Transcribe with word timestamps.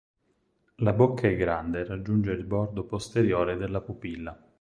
La 0.77 0.93
bocca 0.93 1.27
è 1.27 1.35
grande 1.35 1.81
e 1.81 1.85
raggiunge 1.85 2.31
il 2.31 2.43
bordo 2.43 2.85
posteriore 2.85 3.55
della 3.55 3.81
pupilla. 3.81 4.35